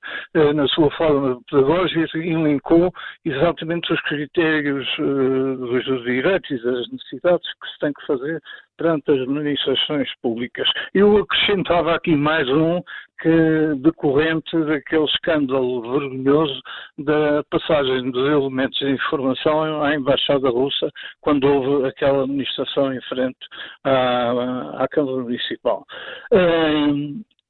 na 0.55 0.67
sua 0.69 0.91
forma 0.93 1.41
pedagógica, 1.51 2.19
elencou 2.19 2.93
exatamente 3.25 3.93
os 3.93 4.01
critérios 4.03 4.87
dos 4.97 6.05
direitos 6.05 6.51
e 6.51 6.63
das 6.63 6.88
necessidades 6.91 7.47
que 7.61 7.69
se 7.69 7.79
tem 7.81 7.93
que 7.93 8.07
fazer 8.07 8.43
perante 8.77 9.11
as 9.11 9.21
administrações 9.21 10.09
públicas. 10.23 10.69
Eu 10.95 11.17
acrescentava 11.19 11.95
aqui 11.95 12.15
mais 12.17 12.49
um 12.49 12.81
que 13.21 13.75
decorrente 13.79 14.57
daquele 14.65 15.05
escândalo 15.05 15.83
vergonhoso 15.83 16.61
da 16.99 17.43
passagem 17.51 18.11
dos 18.13 18.29
elementos 18.29 18.79
de 18.79 18.91
informação 18.91 19.83
à 19.83 19.95
Embaixada 19.95 20.49
Russa 20.49 20.91
quando 21.21 21.45
houve 21.45 21.89
aquela 21.89 22.23
administração 22.23 22.93
em 22.93 23.01
frente 23.03 23.39
à, 23.83 24.85
à 24.85 24.89
Câmara 24.89 25.23
Municipal. 25.23 25.85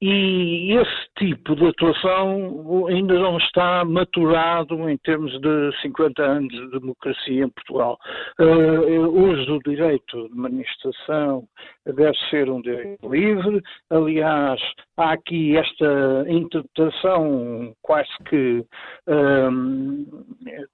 E 0.00 0.74
esse 0.74 1.08
tipo 1.18 1.56
de 1.56 1.66
atuação 1.66 2.86
ainda 2.86 3.14
não 3.18 3.36
está 3.36 3.84
maturado 3.84 4.88
em 4.88 4.96
termos 4.98 5.32
de 5.40 5.72
50 5.82 6.22
anos 6.22 6.52
de 6.52 6.78
democracia 6.78 7.44
em 7.44 7.48
Portugal. 7.48 7.98
Uh, 8.38 9.24
hoje 9.24 9.50
o 9.50 9.58
direito 9.58 10.28
de 10.28 10.36
manifestação 10.36 11.48
deve 11.84 12.16
ser 12.30 12.48
um 12.48 12.60
direito 12.62 13.12
livre. 13.12 13.60
Aliás, 13.90 14.60
há 14.96 15.14
aqui 15.14 15.56
esta 15.56 16.24
interpretação 16.28 17.74
quase 17.82 18.10
que 18.28 18.64
um, 19.08 20.06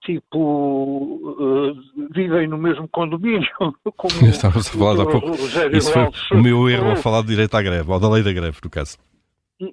tipo 0.03 0.39
uh, 0.39 1.75
vivem 2.11 2.47
no 2.47 2.59
mesmo 2.59 2.87
condomínio. 2.89 3.49
Como 3.97 4.27
Estávamos 4.27 4.69
a 4.69 4.79
falar 4.79 5.03
há 5.03 5.07
pouco. 5.07 5.31
Isso 5.73 5.93
foi 5.95 6.11
o 6.39 6.43
meu 6.43 6.69
erro 6.69 6.91
a 6.91 6.97
falar 6.97 7.23
de 7.23 7.29
direito 7.29 7.55
à 7.55 7.63
greve, 7.63 7.91
ou 7.91 7.99
da 7.99 8.11
lei 8.11 8.23
da 8.23 8.31
greve, 8.31 8.59
no 8.63 8.69
caso. 8.69 8.99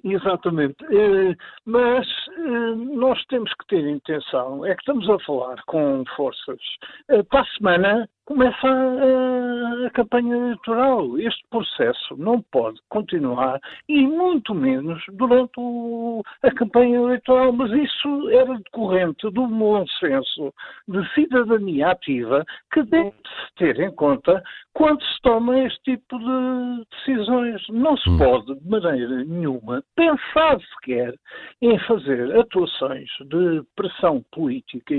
Exatamente. 0.04 0.76
Eh, 0.84 1.34
mas 1.66 2.06
eh, 2.36 2.74
nós 2.96 3.22
temos 3.26 3.52
que 3.54 3.66
ter 3.68 3.86
intenção, 3.86 4.64
é 4.64 4.74
que 4.74 4.80
estamos 4.80 5.08
a 5.08 5.18
falar 5.20 5.62
com 5.66 6.04
forças. 6.16 6.60
Eh, 7.08 7.22
para 7.24 7.40
a 7.40 7.46
semana 7.56 8.08
começa 8.24 8.66
a, 8.66 9.86
a, 9.86 9.90
campanha 9.90 10.36
eleitoral. 10.36 11.18
Este 11.18 11.42
processo 11.50 12.16
não 12.16 12.40
pode 12.50 12.78
continuar 12.88 13.60
e 13.88 14.06
muito 14.06 14.54
menos 14.54 15.02
durante 15.12 15.52
o, 15.58 16.22
a 16.42 16.50
campanha 16.50 16.96
eleitoral, 16.96 17.52
mas 17.52 17.70
isso 17.72 18.30
era 18.30 18.54
decorrente 18.58 19.30
do 19.30 19.46
bom 19.46 19.84
senso 19.98 20.52
de 20.88 21.14
cidadania 21.14 21.90
ativa 21.90 22.44
que 22.72 22.82
deve-se 22.82 23.54
ter 23.56 23.80
em 23.80 23.94
conta 23.94 24.42
quando 24.74 25.02
se 25.02 25.20
toma 25.22 25.58
este 25.60 25.82
tipo 25.82 26.18
de 26.18 26.86
decisões. 26.90 27.62
Não 27.68 27.96
se 27.96 28.08
hum. 28.08 28.18
pode, 28.18 28.58
de 28.58 28.68
maneira 28.68 29.24
nenhuma, 29.24 29.82
pensar 29.94 30.58
sequer 30.60 31.14
em 31.60 31.78
fazer 31.80 32.34
atuações 32.38 33.08
de 33.20 33.62
pressão 33.76 34.24
política 34.32 34.94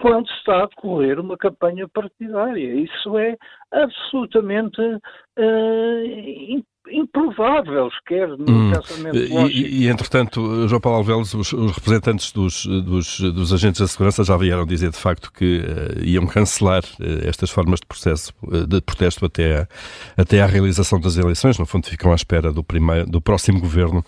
quando 0.00 0.28
está 0.30 0.62
a 0.62 0.66
decorrer 0.66 1.18
uma 1.18 1.36
campanha 1.36 1.88
partidária. 1.88 2.74
Isso 2.74 3.18
é 3.18 3.36
absolutamente 3.72 4.80
uh, 4.80 6.64
improvável, 6.90 7.90
sequer 7.92 8.28
no 8.28 8.50
hum. 8.50 8.72
pensamento 8.72 9.32
lógico. 9.32 9.68
E, 9.68 9.84
e, 9.84 9.88
entretanto, 9.88 10.68
João 10.68 10.80
Paulo 10.80 10.98
Alvelos, 10.98 11.32
os, 11.34 11.52
os 11.52 11.72
representantes 11.72 12.32
dos, 12.32 12.66
dos, 12.66 13.20
dos, 13.20 13.52
agentes 13.52 13.80
da 13.80 13.86
segurança 13.86 14.24
já 14.24 14.36
vieram 14.36 14.66
dizer 14.66 14.90
de 14.90 14.96
facto 14.96 15.32
que 15.32 15.60
uh, 15.60 16.04
iam 16.04 16.26
cancelar 16.26 16.82
uh, 16.82 17.28
estas 17.28 17.50
formas 17.50 17.80
de 17.80 17.86
processo 17.86 18.32
uh, 18.42 18.66
de 18.66 18.80
protesto 18.80 19.24
até 19.24 19.60
a, 19.60 19.68
até 20.16 20.42
à 20.42 20.46
realização 20.46 20.98
das 20.98 21.16
eleições, 21.16 21.58
no 21.58 21.66
fundo 21.66 21.86
ficam 21.86 22.10
à 22.10 22.14
espera 22.14 22.52
do, 22.52 22.64
primeiro, 22.64 23.06
do 23.08 23.20
próximo 23.20 23.60
governo 23.60 24.04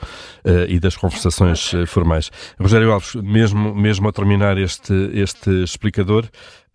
e 0.68 0.78
das 0.78 0.96
conversações 0.96 1.72
formais. 1.86 2.30
Rogério 2.58 2.92
Alves, 2.92 3.14
mesmo, 3.14 3.74
mesmo 3.74 4.08
a 4.08 4.12
terminar 4.12 4.58
este, 4.58 4.92
este 5.12 5.50
explicador, 5.62 6.24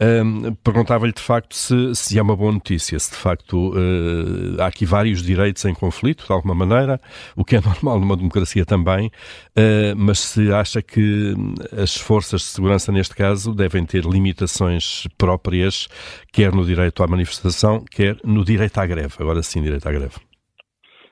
um, 0.01 0.53
Perguntava-lhe 0.55 1.11
de 1.11 1.21
facto 1.21 1.55
se, 1.55 1.93
se 1.93 2.17
é 2.17 2.21
uma 2.21 2.35
boa 2.35 2.51
notícia, 2.51 2.97
se 2.97 3.11
de 3.11 3.17
facto 3.17 3.73
uh, 3.73 4.61
há 4.61 4.67
aqui 4.67 4.85
vários 4.85 5.21
direitos 5.21 5.65
em 5.65 5.73
conflito, 5.73 6.25
de 6.25 6.31
alguma 6.31 6.55
maneira, 6.55 7.01
o 7.35 7.43
que 7.43 7.55
é 7.55 7.61
normal 7.65 7.99
numa 7.99 8.15
democracia 8.15 8.65
também, 8.65 9.07
uh, 9.07 9.95
mas 9.97 10.19
se 10.19 10.51
acha 10.53 10.81
que 10.81 11.33
as 11.77 11.95
forças 11.95 12.41
de 12.41 12.47
segurança, 12.47 12.91
neste 12.91 13.15
caso, 13.15 13.53
devem 13.53 13.85
ter 13.85 14.05
limitações 14.05 15.07
próprias, 15.17 15.87
quer 16.31 16.53
no 16.53 16.65
direito 16.65 17.03
à 17.03 17.07
manifestação, 17.07 17.83
quer 17.91 18.17
no 18.23 18.45
direito 18.45 18.77
à 18.77 18.85
greve. 18.85 19.15
Agora 19.19 19.43
sim, 19.43 19.61
direito 19.61 19.87
à 19.87 19.91
greve. 19.91 20.28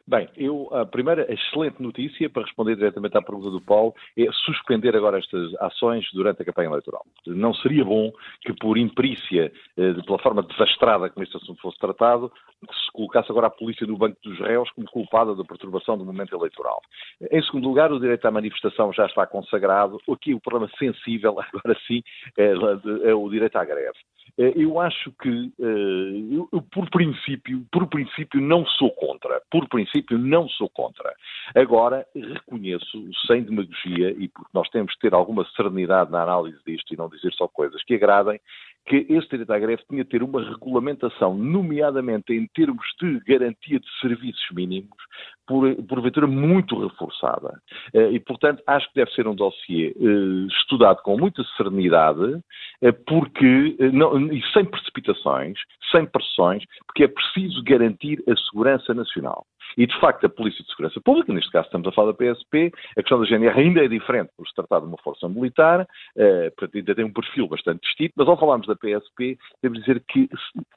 Bem, 0.09 0.29
eu, 0.37 0.69
a 0.71 0.85
primeira 0.85 1.29
excelente 1.29 1.81
notícia, 1.81 2.29
para 2.29 2.43
responder 2.43 2.77
diretamente 2.77 3.17
à 3.17 3.21
pergunta 3.21 3.49
do 3.49 3.59
Paulo, 3.59 3.93
é 4.17 4.25
suspender 4.45 4.95
agora 4.95 5.19
estas 5.19 5.53
ações 5.55 6.07
durante 6.13 6.41
a 6.41 6.45
campanha 6.45 6.69
eleitoral. 6.69 7.05
Não 7.25 7.53
seria 7.53 7.83
bom 7.83 8.13
que, 8.41 8.53
por 8.53 8.77
imperícia, 8.77 9.51
eh, 9.75 9.93
pela 10.05 10.17
forma 10.19 10.43
desastrada 10.43 11.09
como 11.09 11.25
este 11.25 11.35
assunto 11.35 11.61
fosse 11.61 11.77
tratado, 11.77 12.31
se 12.61 12.91
colocasse 12.93 13.29
agora 13.29 13.47
a 13.47 13.49
polícia 13.49 13.85
no 13.85 13.97
banco 13.97 14.17
dos 14.23 14.39
réus 14.39 14.71
como 14.71 14.89
culpada 14.89 15.35
da 15.35 15.43
perturbação 15.43 15.97
do 15.97 16.05
momento 16.05 16.33
eleitoral. 16.33 16.81
Em 17.29 17.43
segundo 17.43 17.67
lugar, 17.67 17.91
o 17.91 17.99
direito 17.99 18.25
à 18.25 18.31
manifestação 18.31 18.93
já 18.93 19.07
está 19.07 19.27
consagrado. 19.27 19.99
Aqui 20.09 20.33
o 20.33 20.39
problema 20.39 20.71
sensível, 20.79 21.37
agora 21.53 21.77
sim, 21.85 22.01
é, 22.37 22.53
é 23.09 23.13
o 23.13 23.29
direito 23.29 23.57
à 23.57 23.65
greve. 23.65 23.97
Eh, 24.37 24.53
eu 24.55 24.79
acho 24.79 25.11
que, 25.21 25.51
eh, 25.59 26.35
eu, 26.35 26.61
por 26.71 26.89
princípio, 26.89 27.65
por 27.71 27.87
princípio 27.87 28.39
não 28.39 28.65
sou 28.65 28.91
contra. 28.91 29.41
Por 29.49 29.67
princípio 29.67 30.17
não 30.17 30.47
sou 30.49 30.69
contra. 30.69 31.13
Agora, 31.55 32.05
reconheço, 32.15 33.09
sem 33.25 33.43
demagogia, 33.43 34.11
e 34.11 34.27
porque 34.27 34.51
nós 34.53 34.69
temos 34.69 34.93
que 34.93 34.99
ter 34.99 35.13
alguma 35.13 35.45
serenidade 35.55 36.11
na 36.11 36.21
análise 36.21 36.57
disto 36.65 36.93
e 36.93 36.97
não 36.97 37.09
dizer 37.09 37.33
só 37.33 37.47
coisas 37.47 37.83
que 37.83 37.95
agradem, 37.95 38.39
que 38.87 39.05
este 39.09 39.31
direito 39.31 39.51
à 39.51 39.59
greve 39.59 39.83
tinha 39.89 40.03
de 40.03 40.09
ter 40.09 40.23
uma 40.23 40.41
regulamentação, 40.41 41.35
nomeadamente 41.35 42.33
em 42.33 42.47
termos 42.47 42.85
de 42.99 43.19
garantia 43.27 43.79
de 43.79 43.87
serviços 43.99 44.47
mínimos, 44.51 44.97
por, 45.45 45.75
porventura 45.83 46.25
muito 46.25 46.87
reforçada. 46.87 47.61
Eh, 47.93 48.11
e, 48.11 48.19
portanto, 48.19 48.63
acho 48.65 48.87
que 48.87 48.95
deve 48.95 49.11
ser 49.11 49.27
um 49.27 49.35
dossiê 49.35 49.89
eh, 49.89 50.47
estudado 50.47 51.01
com 51.03 51.17
muita 51.17 51.43
serenidade, 51.57 52.39
eh, 52.81 52.91
porque, 52.91 53.75
não, 53.91 54.31
e 54.31 54.41
sem 54.53 54.63
precipitações, 54.63 55.59
sem 55.91 56.05
pressões, 56.05 56.63
porque 56.85 57.03
é 57.03 57.07
preciso 57.07 57.61
garantir 57.63 58.23
a 58.29 58.35
segurança 58.37 58.93
nacional. 58.93 59.45
E, 59.77 59.85
de 59.85 59.99
facto, 59.99 60.25
a 60.25 60.29
Polícia 60.29 60.63
de 60.63 60.69
Segurança 60.69 61.01
Pública, 61.01 61.33
neste 61.33 61.51
caso 61.51 61.65
estamos 61.65 61.87
a 61.87 61.91
falar 61.91 62.11
da 62.11 62.17
PSP, 62.17 62.71
a 62.97 63.01
questão 63.01 63.19
da 63.19 63.25
GNR 63.25 63.59
ainda 63.59 63.83
é 63.83 63.87
diferente 63.87 64.31
por 64.37 64.47
se 64.47 64.53
tratar 64.55 64.79
de 64.79 64.85
uma 64.85 64.97
força 64.97 65.27
militar, 65.27 65.81
uh, 65.81 66.51
portanto, 66.55 66.77
ainda 66.77 66.95
tem 66.95 67.05
um 67.05 67.13
perfil 67.13 67.47
bastante 67.47 67.81
distinto, 67.81 68.13
mas 68.15 68.27
ao 68.27 68.39
falarmos 68.39 68.67
da 68.67 68.75
PSP, 68.75 69.37
temos 69.61 69.79
de 69.79 69.85
dizer 69.85 70.03
que, 70.07 70.29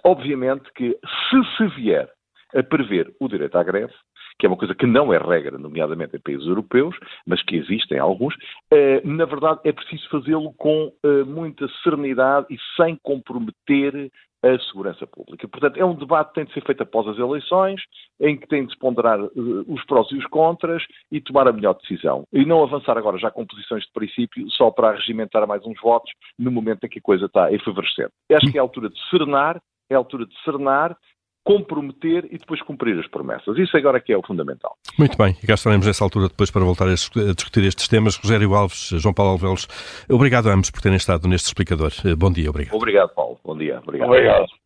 obviamente, 0.04 0.70
que 0.74 0.98
se 1.30 1.56
se 1.56 1.66
vier 1.76 2.10
a 2.54 2.62
prever 2.62 3.14
o 3.20 3.28
direito 3.28 3.56
à 3.56 3.62
greve, 3.62 3.92
que 4.38 4.46
é 4.46 4.48
uma 4.48 4.56
coisa 4.56 4.74
que 4.74 4.86
não 4.86 5.12
é 5.12 5.18
regra, 5.18 5.58
nomeadamente 5.58 6.16
em 6.16 6.20
países 6.20 6.46
europeus, 6.46 6.96
mas 7.26 7.42
que 7.42 7.56
existem 7.56 7.98
alguns, 7.98 8.34
eh, 8.72 9.02
na 9.04 9.26
verdade 9.26 9.60
é 9.64 9.72
preciso 9.72 10.08
fazê-lo 10.08 10.52
com 10.54 10.90
eh, 11.04 11.24
muita 11.24 11.68
serenidade 11.82 12.46
e 12.50 12.56
sem 12.76 12.96
comprometer 13.02 14.10
a 14.42 14.58
segurança 14.60 15.06
pública. 15.06 15.46
Portanto, 15.48 15.76
é 15.76 15.84
um 15.84 15.94
debate 15.94 16.28
que 16.28 16.34
tem 16.34 16.44
de 16.44 16.54
ser 16.54 16.64
feito 16.64 16.82
após 16.82 17.06
as 17.08 17.18
eleições, 17.18 17.80
em 18.18 18.36
que 18.38 18.46
tem 18.46 18.64
de 18.64 18.72
se 18.72 18.78
ponderar 18.78 19.20
uh, 19.20 19.30
os 19.68 19.84
prós 19.84 20.10
e 20.10 20.16
os 20.16 20.26
contras 20.26 20.82
e 21.10 21.20
tomar 21.20 21.46
a 21.48 21.52
melhor 21.52 21.74
decisão. 21.74 22.24
E 22.32 22.44
não 22.44 22.62
avançar 22.62 22.96
agora 22.96 23.18
já 23.18 23.30
com 23.30 23.46
posições 23.46 23.84
de 23.84 23.92
princípio 23.92 24.50
só 24.50 24.70
para 24.70 24.92
regimentar 24.92 25.46
mais 25.46 25.64
uns 25.66 25.80
votos 25.80 26.10
no 26.38 26.50
momento 26.50 26.84
em 26.84 26.88
que 26.88 26.98
a 26.98 27.02
coisa 27.02 27.26
está 27.26 27.52
efervescente. 27.52 28.12
Acho 28.32 28.50
que 28.50 28.58
é 28.58 28.60
a 28.60 28.64
altura 28.64 28.88
de 28.88 28.98
serenar, 29.10 29.60
é 29.90 29.94
a 29.94 29.98
altura 29.98 30.26
de 30.26 30.34
serenar 30.42 30.96
comprometer 31.44 32.26
e 32.30 32.38
depois 32.38 32.62
cumprir 32.62 32.98
as 32.98 33.08
promessas. 33.08 33.56
Isso 33.58 33.76
agora 33.76 33.98
é 33.98 34.00
que 34.00 34.12
é 34.12 34.16
o 34.16 34.22
fundamental. 34.22 34.76
Muito 34.98 35.16
bem, 35.16 35.36
e 35.42 35.46
cá 35.46 35.54
estaremos 35.54 35.86
nessa 35.86 36.04
altura 36.04 36.28
depois 36.28 36.50
para 36.50 36.64
voltar 36.64 36.86
a 36.86 36.94
discutir 36.94 37.64
estes 37.64 37.88
temas. 37.88 38.16
Rogério 38.16 38.54
Alves, 38.54 38.90
João 38.94 39.14
Paulo 39.14 39.32
Alvelos, 39.32 39.66
obrigado 40.08 40.48
a 40.48 40.54
ambos 40.54 40.70
por 40.70 40.80
terem 40.80 40.96
estado 40.96 41.26
neste 41.28 41.46
explicador. 41.46 41.92
Bom 42.16 42.30
dia, 42.30 42.50
obrigado. 42.50 42.74
Obrigado, 42.76 43.14
Paulo. 43.14 43.38
Bom 43.44 43.56
dia. 43.56 43.80
Obrigado. 43.82 44.08
obrigado. 44.08 44.59